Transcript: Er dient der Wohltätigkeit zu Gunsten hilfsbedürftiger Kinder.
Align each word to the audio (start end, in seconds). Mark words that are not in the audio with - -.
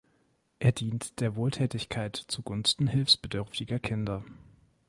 Er 0.57 0.71
dient 0.71 1.19
der 1.19 1.35
Wohltätigkeit 1.35 2.15
zu 2.15 2.41
Gunsten 2.41 2.87
hilfsbedürftiger 2.87 3.77
Kinder. 3.77 4.25